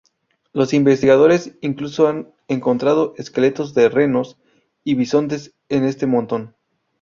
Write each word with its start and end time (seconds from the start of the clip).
Los 0.51 0.73
investigadores 0.73 1.55
incluso 1.61 2.07
han 2.07 2.33
encontrado 2.47 3.13
esqueletos 3.17 3.75
de 3.75 3.87
renos 3.87 4.39
y 4.83 4.95
bisontes 4.95 5.53
en 5.69 5.83
este 5.83 6.07
montón. 6.07 6.55